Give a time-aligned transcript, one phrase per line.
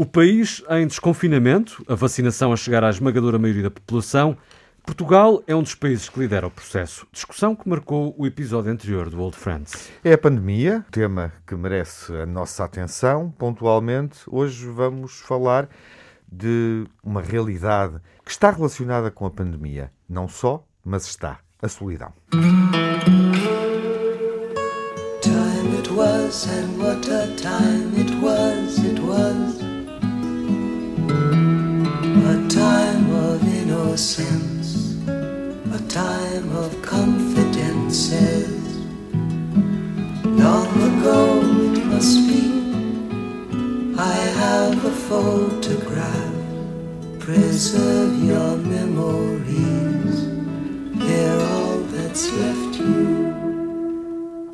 [0.00, 4.34] O país em desconfinamento, a vacinação a chegar à esmagadora maioria da população.
[4.82, 7.06] Portugal é um dos países que lidera o processo.
[7.12, 9.92] Discussão que marcou o episódio anterior do Old Friends.
[10.02, 13.30] É a pandemia, tema que merece a nossa atenção.
[13.36, 15.68] Pontualmente, hoje vamos falar
[16.32, 19.92] de uma realidade que está relacionada com a pandemia.
[20.08, 21.40] Não só, mas está.
[21.60, 22.14] A solidão.
[25.20, 29.59] Time it was and what a time it was, it was
[33.90, 34.94] innocence
[35.74, 38.48] A time of confidences.
[40.24, 41.40] Long ago
[41.74, 42.42] it must be
[43.98, 46.34] I have a photograph.
[47.18, 50.14] Preserve your memories.
[50.94, 53.34] They're all that's left you.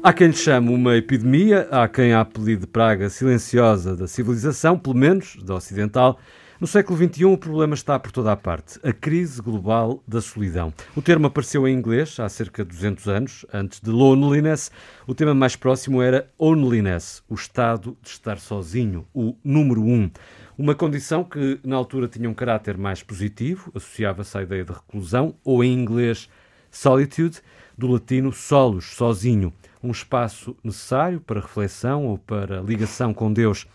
[0.03, 4.79] Há quem lhe chame uma epidemia, há quem a apelido de praga silenciosa da civilização,
[4.79, 6.19] pelo menos da ocidental.
[6.59, 8.81] No século XXI, o problema está por toda a parte.
[8.83, 10.73] A crise global da solidão.
[10.97, 13.47] O termo apareceu em inglês há cerca de 200 anos.
[13.53, 14.71] Antes de loneliness,
[15.07, 20.11] o tema mais próximo era onliness, o estado de estar sozinho, o número um.
[20.57, 25.35] Uma condição que, na altura, tinha um caráter mais positivo, associava-se à ideia de reclusão,
[25.45, 26.27] ou em inglês,
[26.71, 27.43] solitude,
[27.77, 33.67] do latino solus, sozinho um espaço necessário para reflexão ou para ligação com Deus.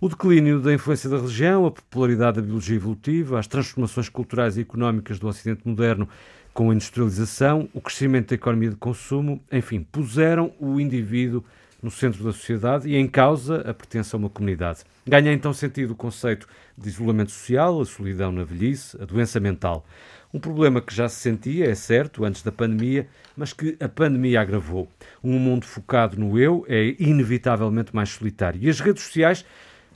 [0.00, 4.60] O declínio da influência da religião, a popularidade da biologia evolutiva, as transformações culturais e
[4.60, 6.08] económicas do Ocidente moderno
[6.54, 11.42] com a industrialização, o crescimento da economia de consumo, enfim, puseram o indivíduo
[11.82, 14.84] no centro da sociedade e em causa a pertença a uma comunidade.
[15.04, 19.84] Ganha então sentido o conceito de isolamento social, a solidão na velhice, a doença mental.
[20.32, 24.40] Um problema que já se sentia, é certo, antes da pandemia, mas que a pandemia
[24.40, 24.88] agravou.
[25.24, 28.60] Um mundo focado no eu é inevitavelmente mais solitário.
[28.62, 29.44] E as redes sociais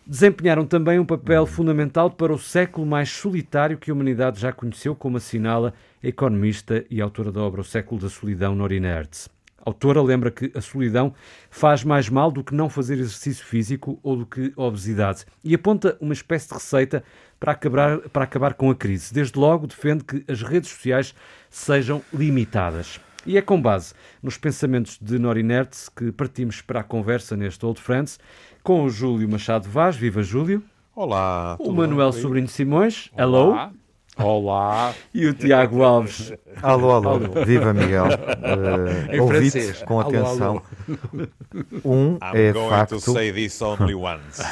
[0.07, 4.95] desempenharam também um papel fundamental para o século mais solitário que a humanidade já conheceu,
[4.95, 5.73] como assinala
[6.03, 9.29] a economista e autora da obra O Século da Solidão, Norina Hertz.
[9.65, 11.15] A autora lembra que a solidão
[11.49, 15.97] faz mais mal do que não fazer exercício físico ou do que obesidade e aponta
[16.01, 17.05] uma espécie de receita
[17.39, 19.15] para acabar, para acabar com a crise.
[19.15, 21.15] Desde logo defende que as redes sociais
[21.49, 23.01] sejam limitadas.
[23.27, 27.81] E é com base nos pensamentos de Norinertz que partimos para a conversa neste Old
[27.81, 28.19] Friends
[28.63, 29.97] com o Júlio Machado Vaz.
[29.97, 30.63] Viva Júlio!
[30.95, 31.57] Olá!
[31.59, 32.21] O Manuel bem?
[32.21, 33.11] Sobrinho Simões.
[33.17, 33.73] Hello!
[34.19, 34.95] Olá.
[35.15, 36.33] E o Tiago Alves.
[36.63, 37.11] Alô, alô.
[37.11, 37.45] alô.
[37.45, 38.07] Viva Miguel.
[38.43, 40.63] Uh, Ouvite com atenção.
[40.63, 40.63] Alô,
[41.13, 41.29] alô.
[41.85, 43.01] Um I'm é going facto.
[43.01, 44.43] To say this only once.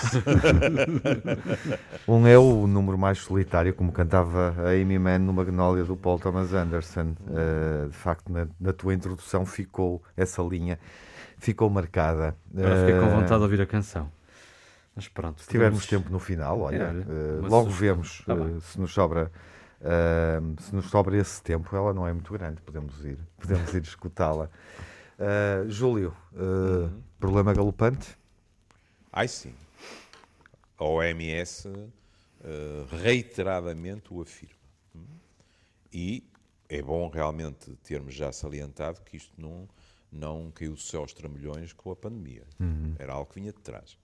[2.09, 6.19] um é o número mais solitário, como cantava a Amy Mann no Magnolia do Paul
[6.19, 7.15] Thomas Anderson.
[7.27, 10.78] Uh, de facto, na, na, tua introdução ficou essa linha,
[11.38, 12.34] ficou marcada.
[12.56, 14.09] Agora fiquei com vontade de ouvir a canção.
[15.00, 15.41] Mas pronto.
[15.41, 19.33] Se tivermos tempo no final, olha, é, uh, logo vemos tá uh, se nos sobra
[19.81, 23.83] Uh, se nos sobra esse tempo, ela não é muito grande, podemos ir, podemos ir
[23.83, 24.50] escutá-la.
[25.19, 27.03] Uh, Júlio, uh, uhum.
[27.19, 28.15] problema galopante?
[29.10, 29.55] Ai sim.
[30.77, 31.66] A OMS
[33.03, 34.55] reiteradamente o afirma.
[35.91, 36.25] E
[36.69, 39.66] é bom realmente termos já salientado que isto não,
[40.12, 42.44] não caiu do céu aos trambolhões com a pandemia.
[42.59, 42.94] Uhum.
[42.99, 43.99] Era algo que vinha de trás.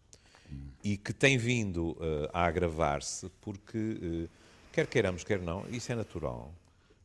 [0.83, 1.97] E que tem vindo
[2.33, 4.29] a agravar-se porque
[4.77, 6.55] Quer queiramos, quer não, isso é natural.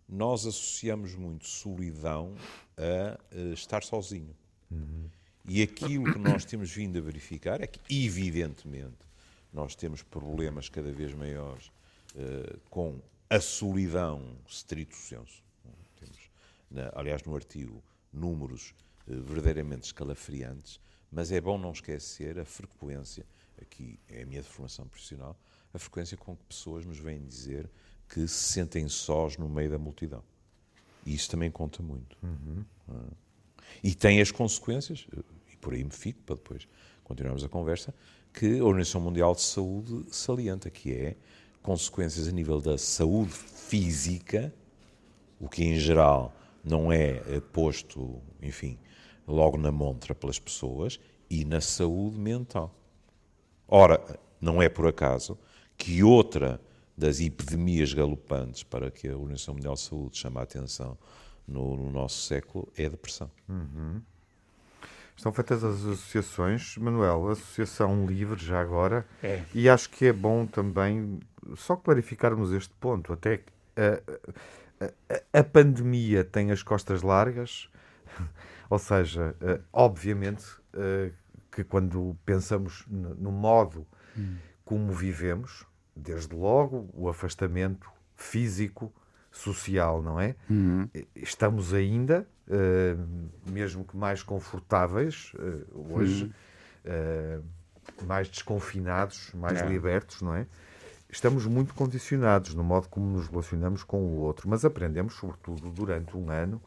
[0.06, 2.36] Nós associamos muito solidão
[2.76, 4.36] a, a estar sozinho.
[4.70, 5.06] Uhum.
[5.46, 8.98] E aquilo que nós temos vindo a verificar é que, evidentemente,
[9.54, 11.68] nós temos problemas cada vez maiores
[12.14, 13.00] uh, com
[13.30, 15.42] a solidão strito senso.
[15.98, 16.20] Temos,
[16.70, 17.82] na, aliás, no artigo,
[18.12, 18.74] números
[19.08, 20.78] uh, verdadeiramente escalafriantes,
[21.12, 23.26] mas é bom não esquecer a frequência,
[23.62, 25.38] aqui é a minha formação profissional,
[25.74, 27.70] a frequência com que pessoas nos vêm dizer
[28.08, 30.24] que se sentem sós no meio da multidão.
[31.06, 32.18] E isso também conta muito.
[32.22, 32.64] Uhum.
[33.84, 35.08] E tem as consequências,
[35.52, 36.68] e por aí me fico para depois
[37.04, 37.94] continuarmos a conversa,
[38.34, 41.16] que a Organização Mundial de Saúde salienta, que é
[41.62, 44.54] consequências a nível da saúde física,
[45.40, 46.34] o que em geral
[46.64, 48.78] não é posto, enfim,
[49.28, 52.76] logo na montra pelas pessoas, e na saúde mental.
[53.68, 54.04] Ora,
[54.40, 55.40] não é por acaso
[55.78, 56.60] que outra
[56.98, 60.98] das epidemias galopantes para que a Organização Mundial de Saúde chama a atenção
[61.48, 63.32] no, no nosso século é a depressão.
[63.48, 64.02] Uhum.
[65.16, 69.44] Estão feitas as associações, Manuel, a Associação Livre já agora, é.
[69.54, 71.20] e acho que é bom também
[71.56, 73.42] só clarificarmos este ponto, até
[73.78, 77.70] a, a, a pandemia tem as costas largas,
[78.72, 79.36] ou seja,
[79.74, 80.46] obviamente
[81.52, 83.86] que quando pensamos no modo
[84.64, 88.94] como vivemos, desde logo o afastamento físico,
[89.32, 90.36] social, não é?
[90.50, 90.90] Uhum.
[91.16, 95.34] Estamos ainda, uh, mesmo que mais confortáveis
[95.74, 96.34] hoje,
[96.86, 97.42] uhum.
[97.42, 99.68] uh, mais desconfinados, mais é.
[99.68, 100.48] libertos, não é?
[101.10, 106.16] Estamos muito condicionados no modo como nos relacionamos com o outro, mas aprendemos, sobretudo durante
[106.16, 106.62] um ano,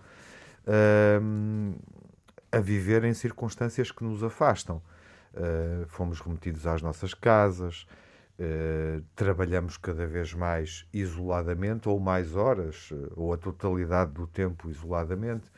[2.51, 4.81] a viver em circunstâncias que nos afastam.
[5.89, 7.87] fomos remetidos às nossas casas,
[8.37, 14.69] Uh, trabalhamos cada vez mais isoladamente, ou mais horas, uh, ou a totalidade do tempo
[14.69, 15.49] isoladamente.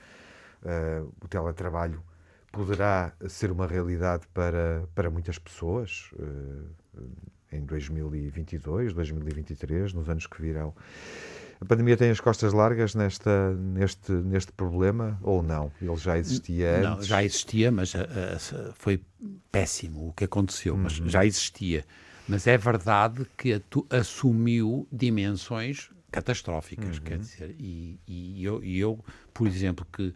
[0.62, 2.02] Uh, o teletrabalho
[2.52, 6.10] poderá ser uma realidade para, para muitas pessoas
[7.52, 10.74] em 2022, 2023, nos anos que virão.
[11.60, 15.72] A pandemia tem as costas largas nesta, neste, neste problema ou não?
[15.80, 17.06] Ele já existia não, antes?
[17.06, 17.92] já existia, mas
[18.74, 19.00] foi
[19.50, 20.80] péssimo o que aconteceu, uhum.
[20.82, 21.84] mas já existia
[22.28, 27.04] mas é verdade que assumiu dimensões catastróficas, uhum.
[27.04, 28.98] quer dizer, e, e, eu, e, eu,
[29.32, 30.14] por exemplo, que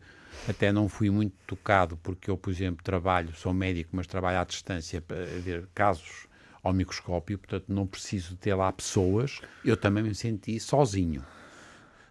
[0.49, 4.45] até não fui muito tocado, porque eu, por exemplo, trabalho, sou médico, mas trabalho à
[4.45, 6.27] distância para ver casos
[6.63, 11.25] ao microscópio, portanto não preciso ter lá pessoas, eu também me senti sozinho,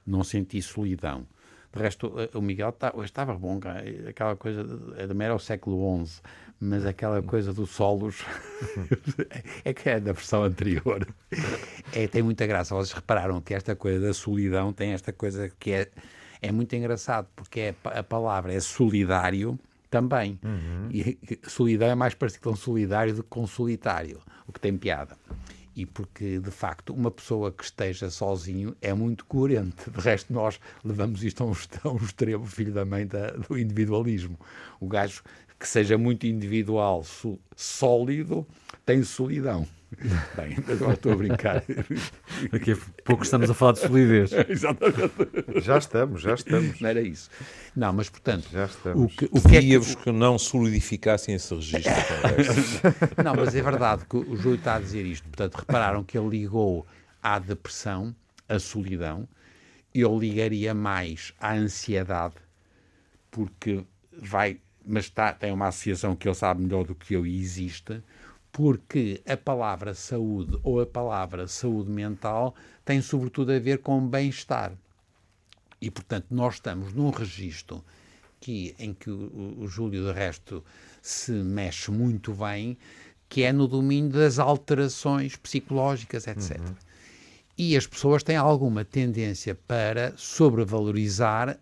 [0.06, 1.26] não senti solidão.
[1.72, 3.60] De resto, o Miguel tá, estava bom,
[4.08, 4.66] aquela coisa,
[5.08, 6.22] também era o século XI,
[6.60, 8.26] mas aquela coisa dos solos
[9.64, 11.08] é que é da versão anterior.
[11.94, 12.74] É, tem muita graça.
[12.74, 15.90] Vocês repararam que esta coisa da solidão tem esta coisa que é,
[16.42, 19.58] é muito engraçado, porque é, a palavra é solidário
[19.90, 20.40] também.
[20.44, 20.90] Uhum.
[20.92, 25.18] E solidão é mais parecido com solidário do que com solitário, o que tem piada
[25.80, 29.90] e porque, de facto, uma pessoa que esteja sozinho é muito coerente.
[29.90, 31.54] De resto, nós levamos isto a um,
[31.86, 34.38] a um extremo, filho da mãe da, do individualismo.
[34.78, 35.24] O gajo
[35.60, 37.04] que seja muito individual,
[37.56, 38.48] sólido,
[38.86, 39.68] tem solidão.
[40.38, 41.64] Bem, agora estou a brincar.
[42.52, 44.32] Daqui a pouco estamos a falar de solidez.
[44.48, 45.62] Exatamente.
[45.62, 46.80] Já estamos, já estamos.
[46.80, 47.30] Não era isso.
[47.76, 49.04] Não, mas portanto, já estamos.
[49.04, 49.96] o que, o que é que...
[49.96, 51.92] que não solidificassem esse registro.
[53.24, 55.28] não, mas é verdade que o Júlio está a dizer isto.
[55.28, 56.86] Portanto, repararam que ele ligou
[57.22, 58.16] à depressão,
[58.48, 59.28] à solidão.
[59.94, 62.36] Eu ligaria mais à ansiedade,
[63.32, 63.84] porque
[64.22, 64.60] vai
[64.90, 68.02] mas está, tem uma associação que ele sabe melhor do que eu e existe,
[68.52, 74.74] porque a palavra saúde ou a palavra saúde mental tem sobretudo a ver com bem-estar.
[75.82, 77.84] E, portanto, nós estamos num registro
[78.40, 80.64] que, em que o, o Júlio, de resto,
[81.02, 82.78] se mexe muito bem,
[83.30, 86.60] que é no domínio das alterações psicológicas, etc.
[86.60, 86.76] Uhum.
[87.62, 91.60] E as pessoas têm alguma tendência para sobrevalorizar uh,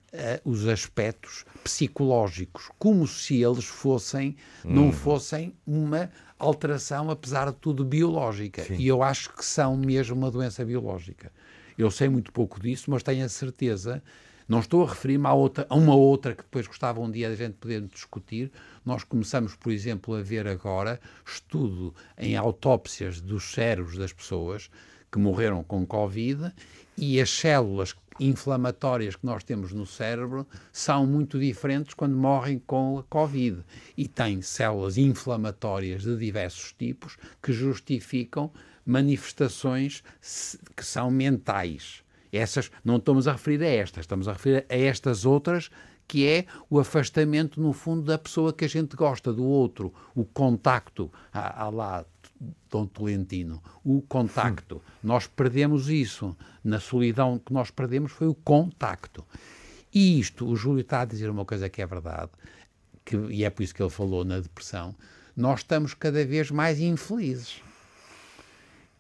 [0.48, 4.76] os aspectos psicológicos, como se eles fossem, hum.
[4.76, 8.64] não fossem uma alteração, apesar de tudo, biológica.
[8.64, 8.76] Sim.
[8.76, 11.32] E eu acho que são mesmo uma doença biológica.
[11.76, 14.04] Eu sei muito pouco disso, mas tenho a certeza.
[14.48, 17.36] Não estou a referir-me a, outra, a uma outra que depois gostava um dia a
[17.36, 18.52] gente poder discutir.
[18.86, 24.70] Nós começamos, por exemplo, a ver agora estudo em autópsias dos cérebros das pessoas
[25.12, 26.52] que morreram com Covid
[26.98, 32.98] e as células inflamatórias que nós temos no cérebro são muito diferentes quando morrem com
[32.98, 33.64] a Covid.
[33.96, 38.52] E tem células inflamatórias de diversos tipos que justificam
[38.86, 40.04] manifestações
[40.76, 42.04] que são mentais.
[42.32, 45.70] Essas não estamos a referir a estas, estamos a referir a estas outras
[46.08, 50.24] que é o afastamento, no fundo, da pessoa que a gente gosta, do outro, o
[50.24, 51.12] contacto.
[51.34, 52.06] Há lá
[52.70, 54.82] Dom Tolentino, o contacto.
[55.04, 56.36] Nós perdemos isso.
[56.64, 59.26] Na solidão que nós perdemos foi o contacto.
[59.94, 62.32] E isto, o Júlio está a dizer uma coisa que é verdade,
[63.04, 64.94] que, e é por isso que ele falou na depressão,
[65.36, 67.62] nós estamos cada vez mais infelizes.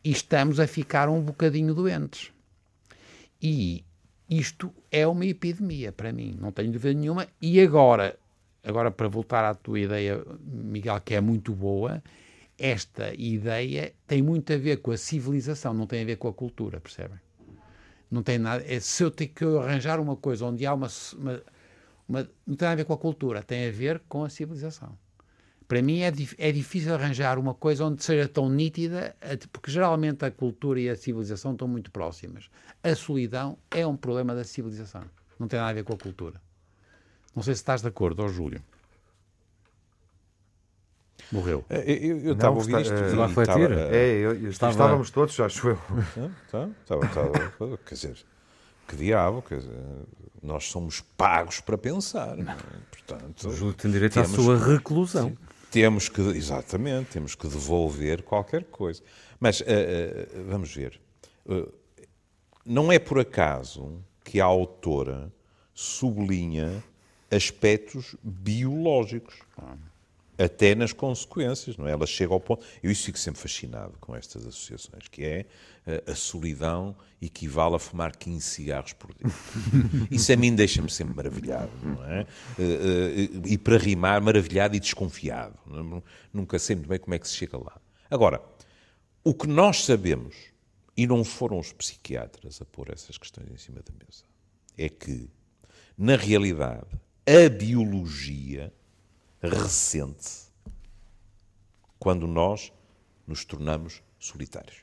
[0.03, 2.31] E estamos a ficar um bocadinho doentes.
[3.41, 3.83] E
[4.29, 7.27] isto é uma epidemia para mim, não tenho dúvida nenhuma.
[7.41, 8.17] E agora,
[8.63, 12.01] agora para voltar à tua ideia, Miguel, que é muito boa,
[12.57, 16.33] esta ideia tem muito a ver com a civilização, não tem a ver com a
[16.33, 17.19] cultura, percebem?
[18.09, 18.63] Não tem nada.
[18.65, 20.87] É, se eu tenho que arranjar uma coisa onde há uma,
[21.17, 21.43] uma,
[22.07, 24.97] uma, Não tem a ver com a cultura, tem a ver com a civilização.
[25.67, 29.15] Para mim é, é difícil arranjar uma coisa onde seja tão nítida,
[29.51, 32.49] porque geralmente a cultura e a civilização estão muito próximas.
[32.81, 35.03] A solidão é um problema da civilização,
[35.37, 36.41] não tem nada a ver com a cultura.
[37.35, 38.63] Não sei se estás de acordo, ó Júlio.
[41.31, 41.65] Morreu.
[41.69, 42.93] É, eu estava a ouvir isto.
[42.93, 43.95] Uh, lá foi tira.
[43.95, 44.71] É, eu, eu, estava...
[44.71, 45.77] estávamos todos, acho eu.
[46.49, 48.17] Tá, estava, estava, quer dizer,
[48.87, 49.73] que diabo, quer dizer,
[50.41, 52.37] nós somos pagos para pensar.
[52.37, 52.57] Não é?
[52.89, 55.37] Portanto, o Júlio tem direito à sua reclusão.
[55.69, 59.01] temos que, exatamente, temos que devolver qualquer coisa.
[59.39, 60.99] Mas uh, uh, vamos ver.
[61.45, 61.71] Uh,
[62.65, 65.31] não é por acaso que a autora
[65.73, 66.83] sublinha
[67.29, 69.35] aspectos biológicos.
[70.37, 71.91] Até nas consequências, não é?
[71.91, 72.63] Ela chega ao ponto.
[72.83, 75.45] Eu isso fico sempre fascinado com estas associações, que é
[76.05, 79.25] a solidão equivale a fumar 15 cigarros por dia.
[80.11, 82.27] Isso a mim deixa-me sempre maravilhado, não é?
[83.45, 85.57] E para rimar, maravilhado e desconfiado.
[86.31, 87.79] Nunca sei muito bem como é que se chega lá.
[88.11, 88.41] Agora,
[89.23, 90.35] o que nós sabemos,
[90.95, 94.23] e não foram os psiquiatras a pôr essas questões em cima da mesa,
[94.77, 95.29] é que,
[95.97, 96.87] na realidade,
[97.25, 98.71] a biologia
[99.41, 100.47] ressente
[101.99, 102.71] quando nós
[103.25, 104.77] nos tornamos solitários.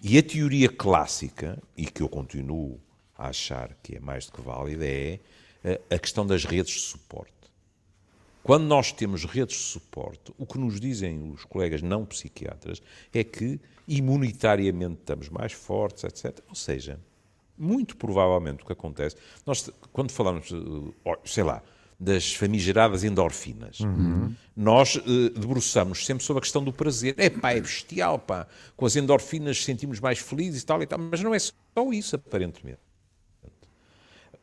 [0.00, 2.80] E a teoria clássica, e que eu continuo
[3.16, 5.18] a achar que é mais do que válida, é
[5.64, 7.32] eh, a questão das redes de suporte.
[8.44, 12.80] Quando nós temos redes de suporte, o que nos dizem os colegas não psiquiatras
[13.12, 16.40] é que imunitariamente estamos mais fortes, etc.
[16.48, 17.00] Ou seja,
[17.58, 21.60] muito provavelmente o que acontece, nós quando falamos, eh, sei lá,
[21.98, 23.80] das famigeradas endorfinas.
[23.80, 24.32] Uhum.
[24.54, 27.14] Nós uh, debruçamos sempre sobre a questão do prazer.
[27.18, 28.46] É pá, é bestial, pá.
[28.76, 30.98] Com as endorfinas sentimos mais felizes e tal e tal.
[30.98, 31.52] Mas não é só
[31.92, 32.78] isso, aparentemente.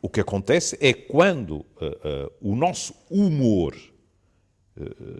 [0.02, 3.76] O que acontece é quando uh, uh, o nosso humor,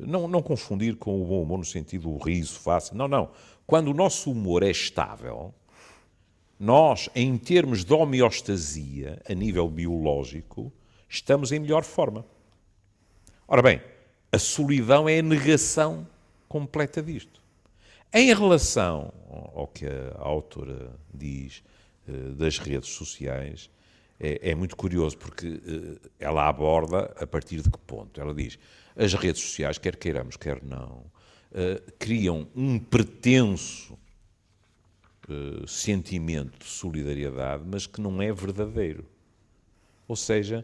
[0.06, 3.32] não, não confundir com o bom humor no sentido do riso fácil, não, não.
[3.66, 5.54] Quando o nosso humor é estável,
[6.60, 10.74] nós, em termos de homeostasia, a nível biológico,
[11.16, 12.26] estamos em melhor forma.
[13.48, 13.82] Ora bem,
[14.32, 16.08] a solidão é a negação
[16.48, 17.42] completa disto.
[18.14, 19.14] Em relação
[19.54, 21.64] ao que a autora diz
[22.08, 23.70] eh, das redes sociais,
[24.20, 28.20] é, é muito curioso porque eh, ela aborda a partir de que ponto?
[28.20, 28.58] Ela diz:
[28.96, 31.04] as redes sociais, quer queiramos, quer não,
[31.54, 33.98] eh, criam um pretenso
[35.66, 39.04] sentimento de solidariedade, mas que não é verdadeiro.
[40.08, 40.64] Ou seja,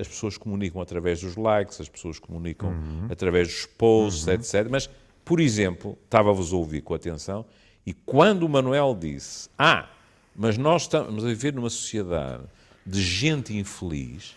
[0.00, 3.06] as pessoas comunicam através dos likes, as pessoas comunicam uhum.
[3.10, 4.34] através dos posts, uhum.
[4.34, 4.68] etc.
[4.70, 4.90] Mas,
[5.24, 7.44] por exemplo, estava-vos a ouvir com atenção,
[7.86, 9.88] e quando o Manuel disse: Ah,
[10.34, 12.44] mas nós estamos a viver numa sociedade
[12.84, 14.34] de gente infeliz,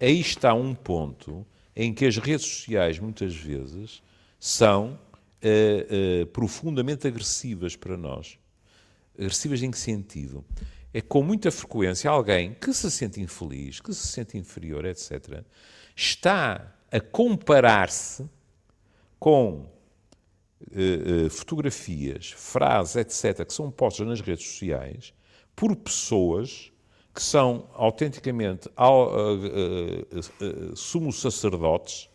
[0.00, 4.02] aí está um ponto em que as redes sociais, muitas vezes,
[4.38, 4.98] são
[5.42, 8.38] uh, uh, profundamente agressivas para nós.
[9.16, 10.44] Agressivas em que sentido?
[10.92, 15.42] É com muita frequência alguém que se sente infeliz, que se sente inferior, etc.,
[15.94, 18.28] está a comparar-se
[19.18, 19.66] com
[20.60, 25.12] uh, uh, fotografias, frases, etc., que são postas nas redes sociais
[25.54, 26.72] por pessoas
[27.14, 32.08] que são autenticamente uh, sumos sacerdotes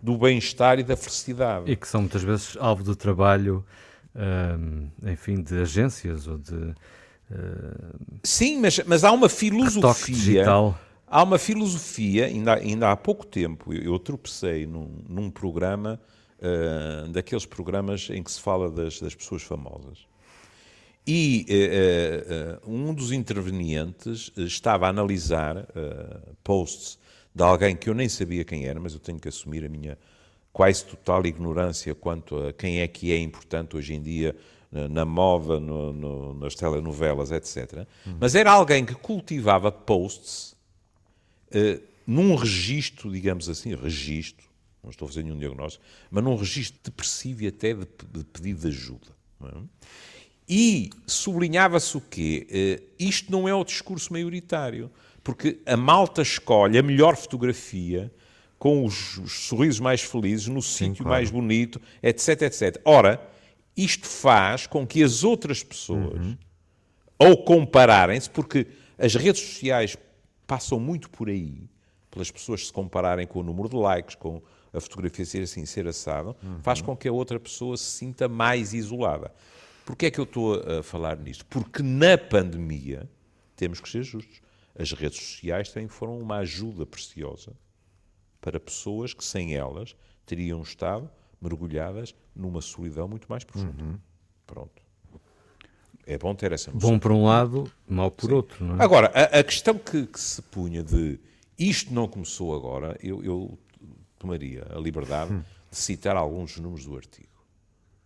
[0.00, 1.70] do bem-estar e da felicidade.
[1.70, 3.64] E que são muitas vezes alvo do trabalho,
[5.02, 6.74] enfim, de agências ou de
[8.22, 10.44] Sim, mas, mas há uma filosofia.
[11.06, 16.00] Há uma filosofia, ainda, ainda há pouco tempo, eu, eu tropecei num, num programa,
[16.38, 20.06] uh, daqueles programas em que se fala das, das pessoas famosas.
[21.06, 25.68] E uh, uh, um dos intervenientes estava a analisar
[26.42, 26.98] posts
[27.32, 29.96] de alguém que eu nem sabia quem era, mas eu tenho que assumir a minha
[30.52, 34.34] quase total ignorância quanto a quem é que é importante hoje em dia
[34.70, 37.86] na moda, no, no, nas telenovelas, etc.
[38.06, 38.16] Uhum.
[38.20, 40.56] Mas era alguém que cultivava posts
[41.50, 44.46] uh, num registro, digamos assim, registro,
[44.82, 48.60] não estou a fazer nenhum diagnóstico, mas num registro depressivo e até de, de pedido
[48.60, 49.08] de ajuda.
[49.42, 49.48] É?
[50.48, 52.46] E sublinhava-se o quê?
[52.48, 54.90] Uh, isto não é o discurso maioritário,
[55.24, 58.12] porque a malta escolhe a melhor fotografia
[58.58, 61.10] com os, os sorrisos mais felizes, no sítio claro.
[61.10, 62.80] mais bonito, etc, etc.
[62.84, 63.20] Ora,
[63.76, 66.36] isto faz com que as outras pessoas, uhum.
[67.18, 68.66] ao compararem-se, porque
[68.98, 69.96] as redes sociais
[70.46, 71.68] passam muito por aí,
[72.10, 74.40] pelas pessoas se compararem com o número de likes, com
[74.72, 76.60] a fotografia ser assim, ser assado, uhum.
[76.62, 79.32] faz com que a outra pessoa se sinta mais isolada.
[79.84, 81.44] Porquê é que eu estou a falar nisto?
[81.46, 83.08] Porque na pandemia,
[83.54, 84.40] temos que ser justos,
[84.78, 87.52] as redes sociais também foram uma ajuda preciosa
[88.40, 91.10] para pessoas que sem elas teriam estado
[91.46, 93.82] mergulhadas numa solidão muito mais profunda.
[93.82, 93.98] Uhum.
[94.46, 94.82] Pronto.
[96.06, 96.90] É bom ter essa noção.
[96.90, 98.34] Bom por um lado, mau por Sim.
[98.34, 98.64] outro.
[98.64, 98.84] Não é?
[98.84, 101.18] Agora, a, a questão que, que, se punha de
[101.58, 103.58] isto não começou agora, eu, eu
[104.18, 105.42] tomaria a liberdade hum.
[105.70, 107.28] de citar alguns números do artigo.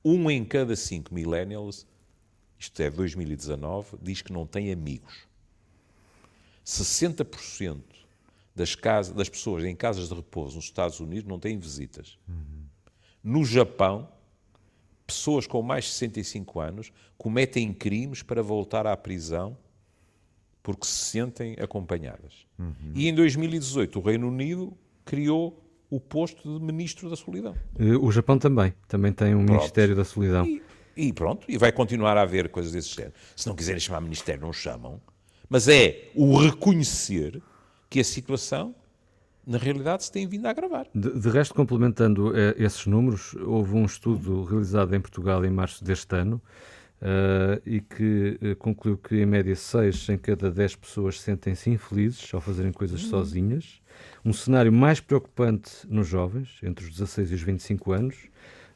[0.03, 1.87] Um em cada cinco millennials,
[2.59, 5.29] isto é 2019, diz que não tem amigos.
[6.65, 7.83] 60%
[8.55, 12.19] das, casas, das pessoas em casas de repouso nos Estados Unidos não têm visitas.
[12.27, 12.60] Uhum.
[13.23, 14.09] No Japão,
[15.07, 19.57] pessoas com mais de 65 anos cometem crimes para voltar à prisão
[20.63, 22.47] porque se sentem acompanhadas.
[22.59, 22.93] Uhum.
[22.95, 27.57] E em 2018 o Reino Unido criou o posto de Ministro da Solidão.
[27.79, 29.59] Eh, o Japão também, também tem um pronto.
[29.59, 30.47] Ministério da Solidão.
[30.47, 30.63] E,
[30.97, 33.15] e, pronto, e vai continuar a haver coisas desse género.
[33.35, 35.01] Se não quiserem chamar Ministério, não chamam.
[35.49, 37.43] Mas é o reconhecer
[37.89, 38.75] que a situação,
[39.47, 40.87] na realidade, se tem vindo a agravar.
[40.95, 45.83] De, de resto, complementando eh, esses números, houve um estudo realizado em Portugal em março
[45.83, 46.41] deste ano
[47.01, 52.33] uh, e que uh, concluiu que, em média, 6 em cada 10 pessoas sentem-se infelizes
[52.33, 53.11] ao fazerem coisas uhum.
[53.11, 53.81] sozinhas.
[54.25, 58.17] Um cenário mais preocupante nos jovens, entre os 16 e os 25 anos,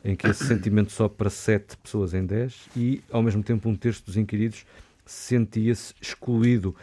[0.04, 3.76] em que esse sentimento sobe para 7 pessoas em 10 e, ao mesmo tempo, um
[3.76, 4.66] terço dos inquiridos
[5.06, 6.74] sentia-se excluído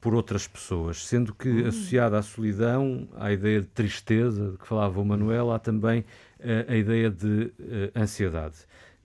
[0.00, 1.66] por outras pessoas, sendo que hum.
[1.66, 6.70] associada à solidão, à ideia de tristeza de que falava o Manuel, há também uh,
[6.70, 8.56] a ideia de uh, ansiedade.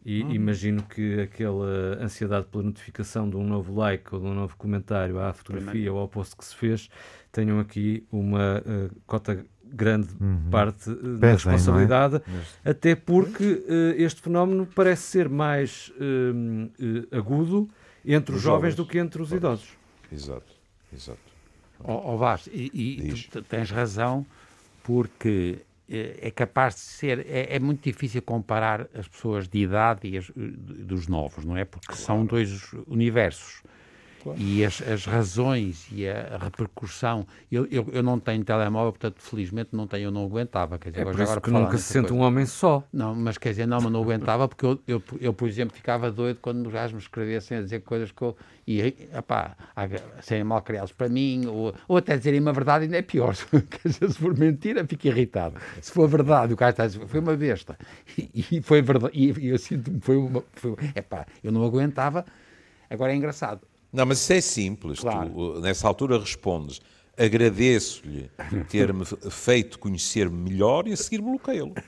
[0.06, 0.32] E hum.
[0.32, 5.18] imagino que aquela ansiedade pela notificação de um novo like ou de um novo comentário
[5.20, 5.96] à fotografia Primeiro.
[5.96, 6.90] ou ao post que se fez
[7.34, 10.50] tenham aqui uma uh, cota grande uhum.
[10.52, 12.22] parte uh, da responsabilidade,
[12.64, 12.70] é?
[12.70, 15.92] até porque uh, este fenómeno parece ser mais
[17.12, 17.68] agudo
[18.06, 19.70] entre os, os jovens, jovens, do que entre os idosos.
[20.12, 20.52] Exato,
[20.94, 21.20] exato.
[21.84, 24.26] Ó oh e, e tu tens razão,
[24.84, 25.60] porque
[25.90, 30.18] eh, é capaz de ser, é, é, muito difícil comparar as pessoas de idade e
[30.18, 31.66] as, dos novos, não é?
[31.66, 32.02] Porque claro.
[32.02, 33.62] são dois universos.
[34.24, 34.39] Claro.
[34.39, 37.27] E as, as, razões e a, repercussão.
[37.51, 40.80] Eu, eu, eu, não tenho telemóvel, portanto, felizmente não tenho, eu não aguentava.
[40.80, 42.24] Quer dizer, é por agora, que nunca se sente coisa.
[42.24, 42.82] um homem só.
[42.94, 46.10] Não, mas quer dizer, não, mas não aguentava porque eu, eu, eu, por exemplo, ficava
[46.10, 48.38] doido quando os gajos me escrevessem a dizer coisas que eu.
[48.65, 48.80] E,
[49.13, 49.58] epá,
[50.22, 53.36] serem mal criados para mim, ou, ou até dizerem uma verdade, ainda é pior.
[53.51, 55.58] quer dizer, se for mentira, fico irritado.
[55.82, 57.77] Se for verdade, o cara está a dizer, foi uma besta.
[58.18, 59.12] E, e foi verdade.
[59.13, 60.42] E, eu sinto-me, foi uma.
[60.53, 62.24] Foi, epá, eu não aguentava.
[62.89, 63.60] Agora é engraçado
[63.94, 65.00] não, mas isso é simples.
[65.00, 65.30] Claro.
[65.30, 66.82] Tu, nessa altura respondes
[67.18, 68.29] agradeço-lhe
[68.70, 71.74] ter-me feito conhecer-me melhor e a seguir bloqueio-lo.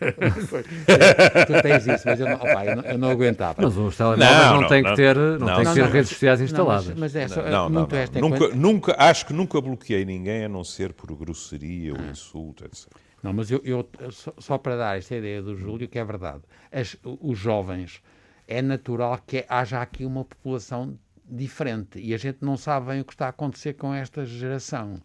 [1.48, 3.62] tu tens isso, mas eu não, opa, eu não, eu não aguentava.
[3.62, 6.42] Mas os telemóveis não, não, têm que ter, não, não, tem que ter redes sociais
[6.42, 6.88] instaladas.
[6.90, 8.30] mas, mas é só, não, não, não.
[8.30, 12.12] Nunca, nunca, acho que nunca bloqueei ninguém a não ser por grosseria ou ah.
[12.12, 12.88] insulto, etc.
[13.24, 16.42] Não, mas eu, eu só, só, para dar esta ideia do Júlio, que é verdade,
[16.72, 18.00] as, os jovens,
[18.48, 20.96] é natural que haja aqui uma população
[21.28, 25.02] diferente e a gente não sabe bem o que está a acontecer com esta geração.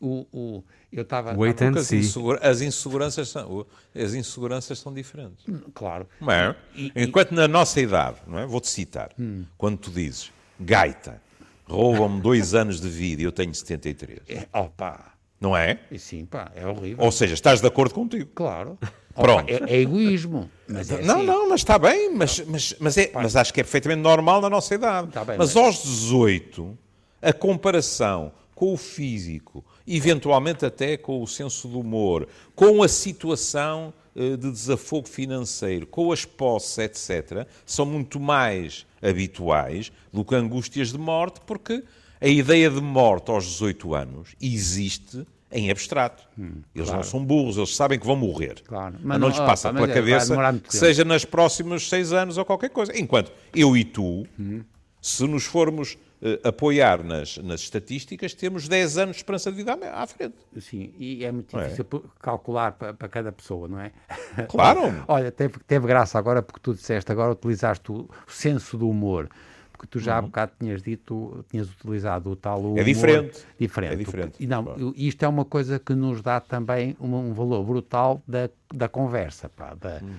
[0.00, 1.32] O, o, eu estava.
[1.34, 2.02] Wait and see.
[2.40, 5.46] As inseguranças são, as inseguranças são diferentes.
[5.48, 6.08] Hum, claro.
[6.28, 6.54] É?
[6.74, 7.34] E, Enquanto e...
[7.36, 8.46] na nossa idade, não é?
[8.46, 9.44] Vou-te citar, hum.
[9.56, 11.22] quando tu dizes gaita,
[11.68, 14.20] roubam-me dois anos de vida e eu tenho 73.
[14.28, 15.12] É, opa!
[15.40, 15.80] Não é?
[15.90, 17.04] E sim, pá, é horrível.
[17.04, 18.30] Ou seja, estás de acordo contigo.
[18.32, 18.78] Claro.
[19.14, 19.50] Pronto.
[19.50, 20.50] É, é, egoísmo.
[20.66, 21.26] Mas é não, assim.
[21.26, 24.48] não, mas está bem, mas, mas, mas, é, mas acho que é perfeitamente normal na
[24.48, 25.08] nossa idade.
[25.08, 26.78] Tá bem, mas, mas aos 18,
[27.20, 33.92] a comparação com o físico, eventualmente até com o senso do humor, com a situação
[34.14, 40.92] eh, de desafogo financeiro, com as posses, etc., são muito mais habituais do que angústias
[40.92, 41.82] de morte, porque
[42.20, 46.22] a ideia de morte aos 18 anos existe em abstrato.
[46.38, 47.04] Hum, eles claro.
[47.04, 48.62] não são burros, eles sabem que vão morrer.
[48.66, 48.96] Claro.
[49.02, 52.44] Mas, não, não lhes passa pela é, cabeça que seja nos próximos seis anos ou
[52.44, 52.98] qualquer coisa.
[52.98, 54.62] Enquanto eu e tu, hum.
[55.00, 59.74] se nos formos uh, apoiar nas, nas estatísticas, temos 10 anos de esperança de vida
[59.74, 60.36] à, à frente.
[60.58, 61.64] Sim, e é muito é?
[61.64, 61.98] difícil é?
[62.20, 63.92] calcular para, para, cada pessoa, não é?
[64.48, 64.80] Claro!
[65.06, 69.28] Olha, teve, teve graça agora porque tu disseste, agora utilizaste o senso do humor
[69.82, 70.18] porque tu já uhum.
[70.18, 73.44] há bocado tinhas dito, tinhas utilizado o tal humor é diferente.
[73.58, 73.92] diferente.
[73.92, 74.36] É diferente.
[74.38, 74.94] E não, claro.
[74.96, 79.48] isto é uma coisa que nos dá também um, um valor brutal da, da conversa.
[79.48, 80.10] Pá, da, uhum.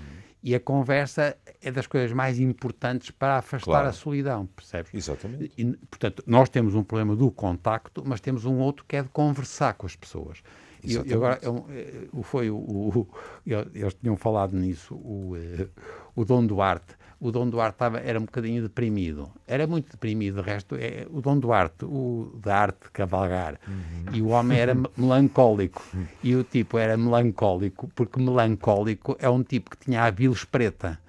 [0.43, 3.87] E a conversa é das coisas mais importantes para afastar claro.
[3.87, 4.93] a solidão, percebes?
[4.93, 5.53] Exatamente.
[5.57, 9.07] E, portanto, nós temos um problema do contacto, mas temos um outro que é de
[9.07, 10.43] conversar com as pessoas.
[10.83, 11.65] E, e agora, eu,
[12.13, 13.07] eu, foi o, o,
[13.47, 15.67] eles tinham falado nisso, o, eh,
[16.13, 19.31] o Dom Duarte o Dom Duarte estava, era um bocadinho deprimido.
[19.47, 20.41] Era muito deprimido.
[20.41, 24.13] De resto, é, o Dom Duarte, o da arte de cavalgar, uhum.
[24.13, 25.81] e o homem era melancólico.
[26.21, 30.99] E o tipo era melancólico, porque melancólico é um tipo que tinha a bilis preta.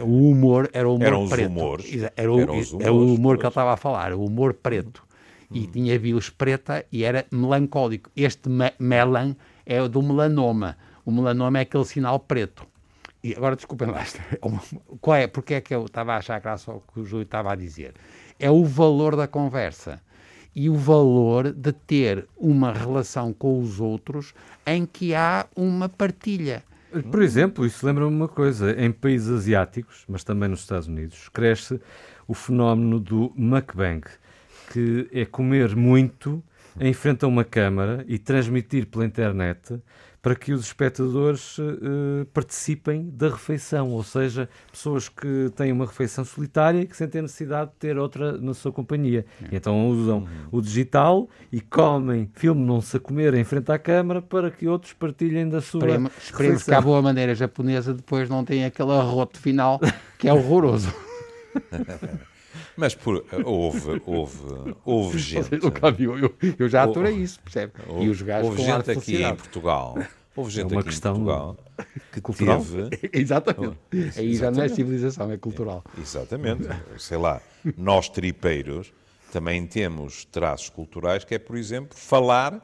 [0.00, 1.50] O humor era o humor eram preto.
[1.50, 2.10] Humores.
[2.16, 4.54] Era o, eram os humores, era o humor que ele estava a falar, o humor
[4.54, 5.02] preto.
[5.50, 5.66] E uhum.
[5.72, 8.08] tinha bilis preta e era melancólico.
[8.14, 9.34] Este me melan
[9.66, 10.76] é do melanoma.
[11.04, 12.64] O melanoma é aquele sinal preto.
[13.22, 14.04] E agora, desculpem lá,
[15.00, 17.52] qual é, porque é que eu estava a achar graça ao que o Júlio estava
[17.52, 17.94] a dizer?
[18.38, 20.00] É o valor da conversa
[20.54, 24.34] e o valor de ter uma relação com os outros
[24.66, 26.64] em que há uma partilha.
[27.10, 31.80] Por exemplo, isso lembra-me uma coisa: em países asiáticos, mas também nos Estados Unidos, cresce
[32.26, 34.02] o fenómeno do mukbang,
[34.72, 36.42] que é comer muito
[36.80, 39.80] em frente a uma câmara e transmitir pela internet
[40.22, 46.24] para que os espectadores uh, participem da refeição, ou seja, pessoas que têm uma refeição
[46.24, 49.26] solitária e que sentem a necessidade de ter outra na sua companhia.
[49.42, 49.56] É.
[49.56, 50.28] Então usam uhum.
[50.52, 55.48] o digital e comem, filmam-se a comer em frente à câmara para que outros partilhem
[55.48, 59.80] da sua Esperemos, esperemos que a boa maneira japonesa depois não tenha aquele arroto final
[60.16, 60.94] que é horroroso.
[62.76, 65.48] Mas por, houve, houve, houve gente.
[65.98, 67.72] Eu, eu, eu já aturei isso, percebe?
[67.86, 69.98] Houve, e os gajos houve gente aqui em Portugal.
[70.34, 71.58] Houve gente é uma questão em Portugal
[72.12, 72.64] que cultural.
[72.64, 73.10] teve.
[73.12, 73.78] Exatamente.
[73.92, 74.36] Aí exatamente.
[74.36, 75.84] já não é civilização, é cultural.
[75.96, 76.68] É, exatamente.
[76.98, 77.40] Sei lá,
[77.76, 78.92] nós tripeiros
[79.32, 82.62] também temos traços culturais que é, por exemplo, falar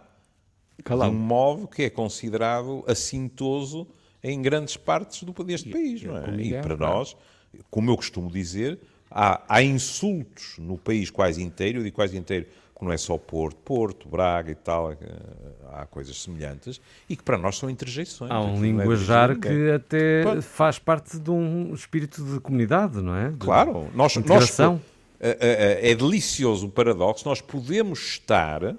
[0.84, 1.10] Calão.
[1.10, 3.86] de um modo que é considerado assintoso
[4.22, 6.02] em grandes partes do, deste e, país.
[6.02, 6.40] Não é?
[6.40, 7.16] E para nós,
[7.70, 8.78] como eu costumo dizer,
[9.10, 13.18] há, há insultos no país quase inteiro, eu digo quase inteiro, porque não é só
[13.18, 14.96] Porto, Porto, Braga e tal, eh,
[15.72, 18.30] há coisas semelhantes, e que para nós são interjeições.
[18.30, 20.42] Há um é linguajar é que até Pode.
[20.42, 23.30] faz parte de um espírito de comunidade, não é?
[23.30, 24.78] De claro, nós, nós é,
[25.20, 28.76] é, é delicioso o paradoxo, nós podemos estar,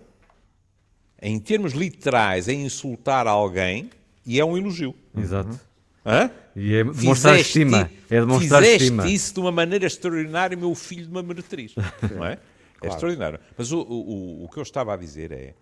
[1.22, 3.90] em termos literais, a insultar alguém
[4.26, 4.96] e é um elogio.
[5.18, 5.60] Exato.
[6.06, 6.32] Hã?
[6.56, 7.90] E é demonstrar fizeste, estima.
[8.10, 9.08] É demonstrar fizeste estima.
[9.08, 11.76] isso de uma maneira extraordinária, meu filho de uma meretriz.
[12.16, 12.34] Não é?
[12.34, 12.38] É
[12.80, 12.94] claro.
[12.94, 13.40] Extraordinário.
[13.58, 15.54] Mas o, o, o que eu estava a dizer é,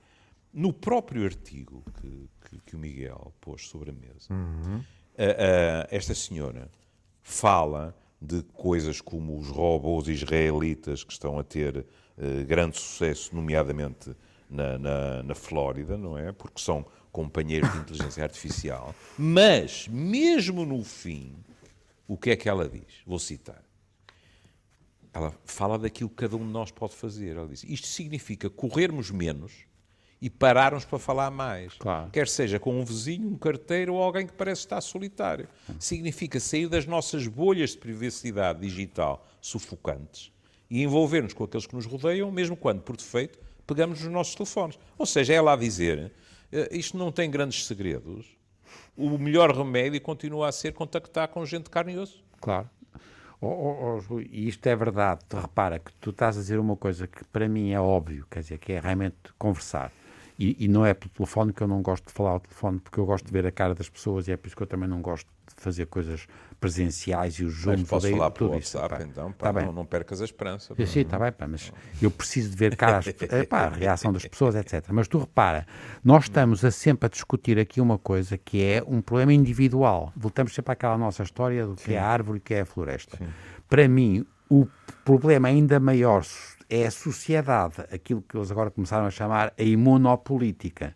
[0.54, 4.82] no próprio artigo que, que, que o Miguel pôs sobre a mesa, uhum.
[5.18, 6.70] a, a, esta senhora
[7.22, 14.16] fala de coisas como os robôs israelitas que estão a ter uh, grande sucesso, nomeadamente
[14.50, 16.32] na, na, na Flórida, não é?
[16.32, 16.86] Porque são
[17.18, 21.34] companheiros de inteligência artificial, mas, mesmo no fim,
[22.08, 23.02] o que é que ela diz?
[23.08, 23.64] Vou citar.
[25.12, 27.36] Ela fala daquilo que cada um de nós pode fazer.
[27.36, 29.52] Ela diz: Isto significa corrermos menos
[30.22, 31.74] e pararmos para falar mais.
[31.74, 32.12] Claro.
[32.12, 35.48] Quer seja com um vizinho, um carteiro ou alguém que parece estar solitário.
[35.80, 40.32] Significa sair das nossas bolhas de privacidade digital sufocantes
[40.70, 44.78] e envolver-nos com aqueles que nos rodeiam, mesmo quando, por defeito, pegamos nos nossos telefones.
[45.00, 46.12] Ou seja, é ela a dizer
[46.72, 48.26] isto não tem grandes segredos.
[48.96, 52.24] O melhor remédio continua a ser contactar com gente de carne e osso.
[52.42, 52.70] Claro.
[53.40, 55.22] Oh, oh, oh, e isto é verdade.
[55.32, 58.58] Repara que tu estás a dizer uma coisa que para mim é óbvio, quer dizer,
[58.58, 59.92] que é realmente conversar.
[60.40, 63.00] E, e, não é pelo telefone que eu não gosto de falar ao telefone, porque
[63.00, 64.88] eu gosto de ver a cara das pessoas e é por isso que eu também
[64.88, 66.28] não gosto de fazer coisas
[66.60, 67.82] presenciais e os Zooms.
[67.82, 70.76] Mas posso falar pelo WhatsApp, isso, então, pá, tá não, não, percas a esperança.
[70.76, 70.86] Pá.
[70.86, 71.72] Sim, está bem, pá, mas
[72.02, 73.06] eu preciso de ver caras,
[73.50, 74.86] pá, a reação das pessoas, etc.
[74.90, 75.66] Mas tu repara,
[76.04, 80.12] nós estamos a sempre a discutir aqui uma coisa que é um problema individual.
[80.16, 81.94] Voltamos sempre àquela nossa história do que Sim.
[81.94, 83.18] é a árvore e que é a floresta.
[83.18, 83.28] Sim.
[83.68, 84.68] Para mim, o
[85.04, 86.24] problema ainda maior
[86.70, 90.96] é a sociedade, aquilo que eles agora começaram a chamar a imunopolítica.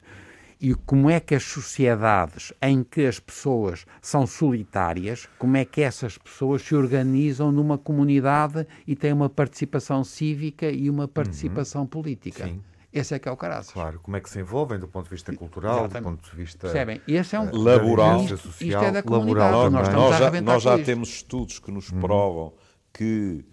[0.60, 5.82] E como é que as sociedades em que as pessoas são solitárias, como é que
[5.82, 11.88] essas pessoas se organizam numa comunidade e têm uma participação cívica e uma participação uhum.
[11.88, 12.46] política?
[12.46, 12.62] Sim.
[12.94, 13.72] Esse é que é o caráter.
[13.72, 16.04] Claro, como é que se envolvem do ponto de vista cultural, Exatamente.
[16.04, 17.02] do ponto de vista Percebem?
[17.08, 17.50] Esse é um...
[17.56, 19.72] laboral, isto, isto é da laboral.
[19.72, 22.02] Nós, nós já, nós já temos estudos que nos uhum.
[22.02, 22.54] provam
[22.94, 23.46] que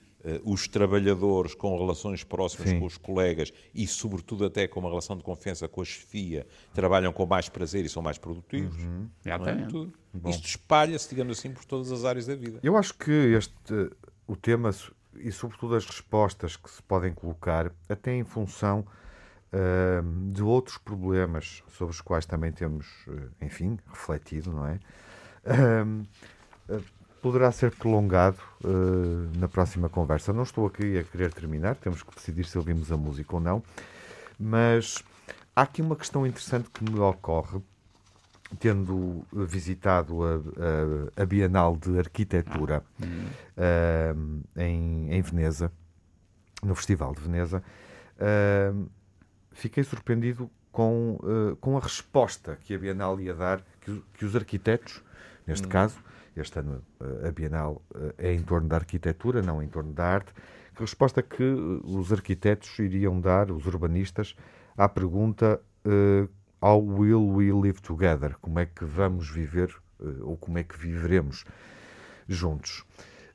[0.45, 2.81] os trabalhadores com relações próximas Sim.
[2.81, 7.13] com os colegas e, sobretudo, até com uma relação de confiança com a chefia, trabalham
[7.13, 8.83] com mais prazer e são mais produtivos.
[8.83, 9.09] Uhum.
[9.25, 10.31] É?
[10.31, 12.61] Isto espalha-se, digamos assim, por todas as áreas da vida.
[12.63, 13.91] Eu acho que este,
[14.27, 14.73] o tema
[15.21, 18.87] e, sobretudo, as respostas que se podem colocar, até em função
[19.53, 24.81] uh, de outros problemas sobre os quais também temos, uh, enfim, refletido, não é?
[25.47, 26.07] Uh,
[27.21, 30.33] poderá ser prolongado uh, na próxima conversa.
[30.33, 33.63] Não estou aqui a querer terminar, temos que decidir se ouvimos a música ou não,
[34.39, 35.03] mas
[35.55, 37.61] há aqui uma questão interessante que me ocorre,
[38.59, 40.37] tendo visitado a,
[41.19, 45.71] a, a Bienal de Arquitetura uh, em, em, Veneza,
[46.63, 47.63] no Festival de Veneza,
[48.17, 48.89] uh,
[49.53, 51.19] fiquei surpreendido com,
[51.61, 55.03] com a resposta que a Bienal ia dar, que, que os arquitetos,
[55.45, 55.71] neste hum.
[55.71, 55.97] caso,
[56.41, 60.05] este ano eh, a Bienal eh, é em torno da arquitetura, não em torno da
[60.05, 60.33] arte.
[60.75, 64.35] Que resposta que eh, os arquitetos iriam dar, os urbanistas,
[64.77, 66.29] à pergunta uh,
[66.61, 68.37] How will we live together?
[68.41, 71.45] Como é que vamos viver uh, ou como é que viveremos
[72.29, 72.85] juntos?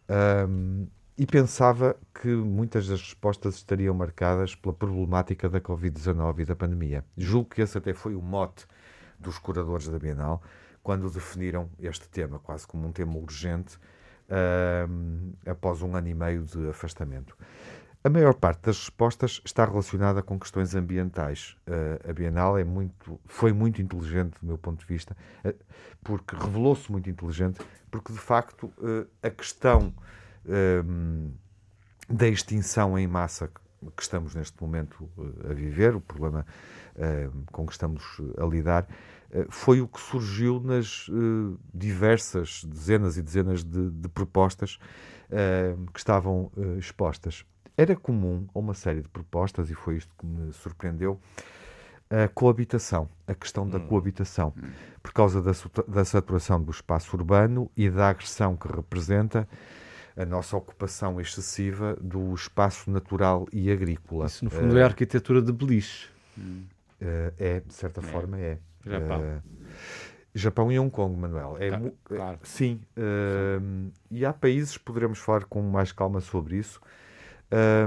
[0.09, 0.87] Um,
[1.17, 7.05] e pensava que muitas das respostas estariam marcadas pela problemática da Covid-19 e da pandemia.
[7.15, 8.65] Julgo que esse até foi o mote
[9.19, 10.41] dos curadores da Bienal,
[10.83, 13.77] quando definiram este tema, quase como um tema urgente,
[14.27, 17.35] uh, após um ano e meio de afastamento.
[18.05, 21.55] A maior parte das respostas está relacionada com questões ambientais.
[21.65, 25.15] Uh, a Bienal é muito, foi muito inteligente, do meu ponto de vista,
[25.45, 25.55] uh,
[26.03, 29.93] porque revelou-se muito inteligente, porque de facto uh, a questão
[32.09, 33.49] da extinção em massa
[33.95, 35.09] que estamos neste momento
[35.49, 36.45] a viver, o problema
[37.49, 38.03] com que estamos
[38.37, 38.85] a lidar,
[39.49, 41.09] foi o que surgiu nas
[41.73, 44.77] diversas dezenas e dezenas de, de propostas
[45.91, 47.43] que estavam expostas
[47.75, 51.19] era comum a uma série de propostas, e foi isto que me surpreendeu,
[52.09, 53.87] a coabitação, a questão da hum.
[53.87, 54.69] coabitação, hum.
[55.01, 55.51] por causa da,
[55.87, 59.47] da saturação do espaço urbano e da agressão que representa
[60.15, 64.27] a nossa ocupação excessiva do espaço natural e agrícola.
[64.27, 66.07] Isso, no fundo, uh, é a arquitetura de beliche.
[66.37, 68.03] Uh, é, de certa é.
[68.03, 68.59] forma, é.
[68.85, 69.21] Japão.
[69.21, 69.41] Uh,
[70.35, 71.57] Japão e Hong Kong, Manuel.
[71.59, 72.39] É, claro, claro.
[72.41, 72.81] Sim.
[72.95, 73.91] sim.
[74.09, 76.81] E há países, poderemos falar com mais calma sobre isso,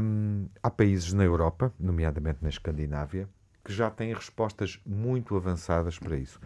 [0.01, 3.29] um, há países na Europa, nomeadamente na Escandinávia,
[3.65, 6.39] que já têm respostas muito avançadas para isso.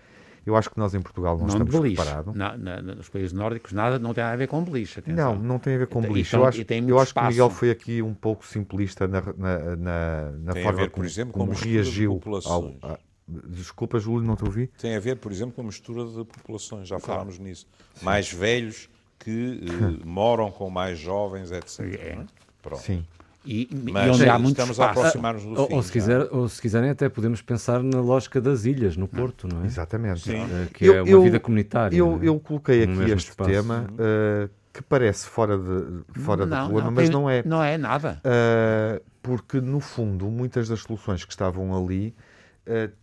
[0.47, 2.35] Eu acho que nós em Portugal não, não estamos preparados.
[2.35, 5.01] Na, na, nos países nórdicos nada não tem a ver com beliche.
[5.01, 5.35] Atenção.
[5.35, 6.35] Não, não tem a ver com beliche.
[6.35, 10.31] Eu acho, eu acho que o Miguel foi aqui um pouco simplista na, na, na,
[10.33, 12.99] na forma ver, como, exemplo, como reagiu ao, a,
[13.47, 14.67] Desculpa, Júlio, não te ouvi.
[14.79, 17.21] Tem a ver, por exemplo, com a mistura de populações, já claro.
[17.21, 17.67] falámos nisso.
[17.95, 18.05] Sim.
[18.05, 18.89] Mais velhos
[19.19, 21.81] que uh, moram com mais jovens, etc.
[21.81, 22.19] É.
[22.63, 22.83] Pronto.
[22.83, 23.05] Sim.
[23.45, 24.99] E, Mas, e onde há muito estamos espaço.
[24.99, 25.75] a aproximar-nos do ou, fim.
[25.75, 29.49] Ou se, quiser, ou se quiserem, até podemos pensar na lógica das ilhas, no Porto,
[29.49, 29.67] não é?
[29.67, 30.21] Exatamente.
[30.21, 30.43] Sim.
[30.43, 31.97] Uh, que eu, é uma eu, vida comunitária.
[31.97, 32.29] Eu, é?
[32.29, 33.51] eu coloquei aqui este espaço.
[33.51, 37.43] tema uh, que parece fora, de, fora não, do problema, mas tem, não é.
[37.43, 38.21] Não é nada.
[38.25, 42.15] Uh, porque, no fundo, muitas das soluções que estavam ali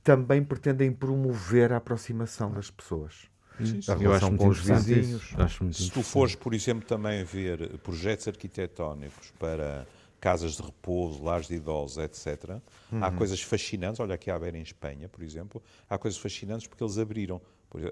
[0.03, 3.29] também pretendem promover a aproximação das pessoas.
[3.57, 3.91] Sim, sim.
[3.91, 5.33] A relação com os vizinhos.
[5.73, 9.87] Se tu fores, por exemplo, também ver projetos arquitetónicos para
[10.19, 12.59] casas de repouso, lares de idosos, etc.
[12.91, 13.03] Uhum.
[13.03, 16.83] Há coisas fascinantes, olha aqui à beira em Espanha, por exemplo, há coisas fascinantes porque
[16.83, 17.41] eles abriram.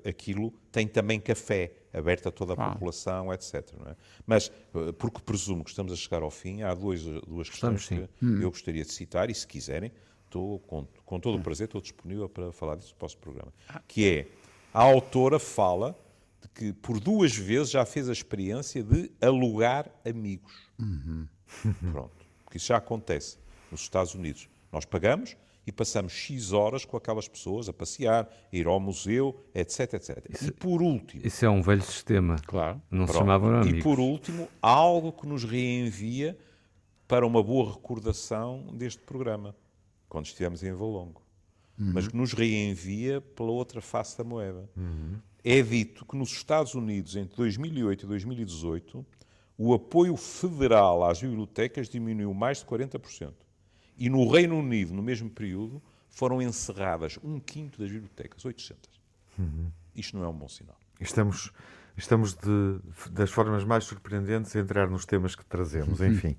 [0.08, 2.72] Aquilo tem também café, aberto a toda a ah.
[2.72, 3.56] população, etc.
[3.86, 3.96] É?
[4.26, 8.10] Mas, eh, porque presumo que estamos a chegar ao fim, há duas, duas questões estamos,
[8.18, 8.42] que uhum.
[8.42, 9.92] eu gostaria de citar, e se quiserem,
[10.36, 13.54] estou com, com todo o prazer, estou disponível para falar disso no próximo programa.
[13.70, 13.82] Ah.
[13.88, 14.28] Que é,
[14.74, 15.98] a autora fala
[16.42, 20.54] de que por duas vezes já fez a experiência de alugar amigos.
[20.78, 21.28] Uhum.
[21.92, 22.26] Pronto.
[22.44, 23.38] Porque isso já acontece
[23.72, 24.50] nos Estados Unidos.
[24.72, 29.42] Nós pagamos e passamos X horas com aquelas pessoas a passear, a ir ao museu,
[29.54, 30.26] etc, etc.
[30.30, 31.26] Isso, e por último...
[31.26, 32.36] Isso é um velho sistema.
[32.46, 32.80] Claro.
[32.92, 33.14] Não Pronto.
[33.14, 33.80] se chamavam amigos.
[33.80, 36.38] E por último, algo que nos reenvia
[37.08, 39.56] para uma boa recordação deste programa,
[40.16, 41.22] quando estivemos em Valongo.
[41.78, 41.92] Uhum.
[41.94, 44.70] Mas que nos reenvia pela outra face da moeda.
[44.78, 45.20] Uhum.
[45.44, 49.06] É dito que nos Estados Unidos, entre 2008 e 2018,
[49.58, 53.34] o apoio federal às bibliotecas diminuiu mais de 40%.
[53.98, 58.90] E no Reino Unido, no mesmo período, foram encerradas um quinto das bibliotecas, 800.
[59.38, 59.70] Uhum.
[59.94, 60.78] Isto não é um bom sinal.
[60.98, 61.52] Estamos,
[61.98, 62.80] estamos de,
[63.12, 66.00] das formas mais surpreendentes a entrar nos temas que trazemos.
[66.02, 66.38] Enfim,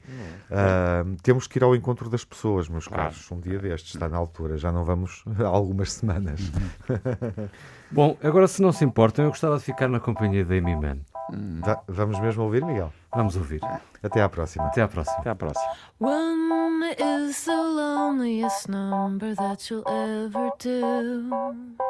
[0.50, 3.30] uh, temos que ir ao encontro das pessoas, meus caros.
[3.30, 4.56] Um dia destes, está na altura.
[4.56, 6.40] Já não vamos há algumas semanas.
[6.40, 7.48] Uhum.
[7.90, 10.98] Bom, agora, se não se importam, eu gostava de ficar na companhia da Amy Man.
[11.32, 11.60] Hum.
[11.88, 12.92] vamos mesmo ouvir, Miguel?
[13.12, 13.60] Vamos ouvir.
[14.02, 14.66] Até à próxima.
[14.66, 15.18] Até à próxima.
[15.18, 15.72] Até à próxima.
[15.98, 21.85] One is the loneliest number that you'll ever do.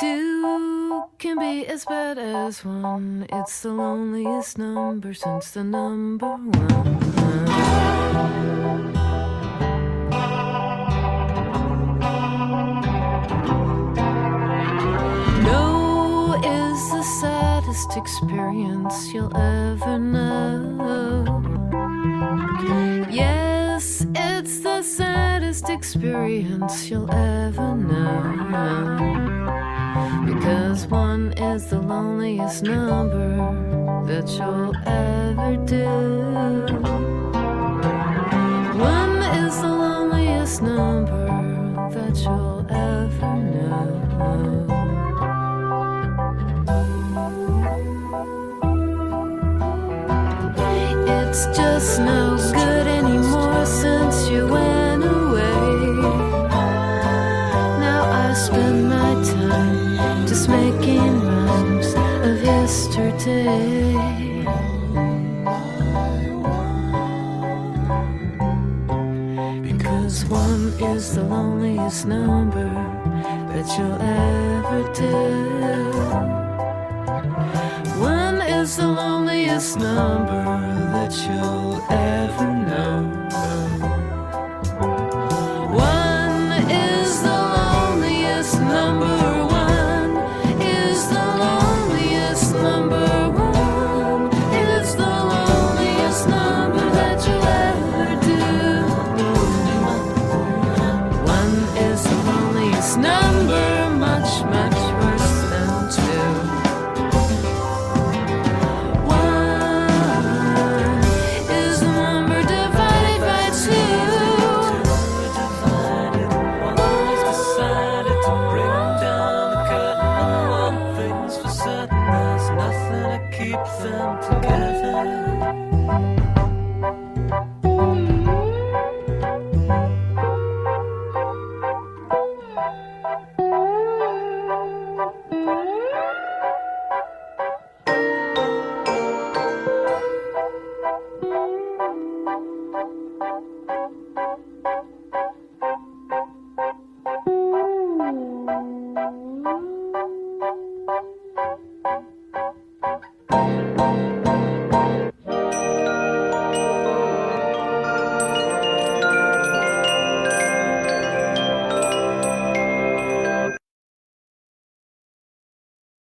[0.00, 3.26] Two can be as bad as one.
[3.30, 6.50] It's the loneliest number since the number one.
[15.44, 21.40] No is the saddest experience you'll ever know.
[23.08, 28.94] Yes, it's the saddest experience you'll ever know.
[30.24, 33.36] Because one is the loneliest number
[34.06, 35.84] that you'll ever do.
[38.78, 41.26] One is the loneliest number
[41.90, 44.04] that you'll ever know.
[51.06, 52.23] It's just no
[63.26, 64.44] yesterday.
[69.62, 72.68] Because one is the loneliest number
[73.52, 75.92] that you'll ever tell?
[78.00, 80.44] One is the loneliest number
[80.92, 82.53] that you'll ever